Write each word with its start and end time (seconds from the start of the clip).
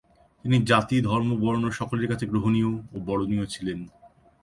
তিনি 0.45 0.57
জাতি-ধর্ম-বর্ণ 0.63 1.63
সকলের 1.69 2.07
কাছে 2.07 2.25
গ্রহণীয় 2.25 2.71
ও 2.93 2.97
বরণীয় 3.05 3.45
ছিলেন। 3.45 3.79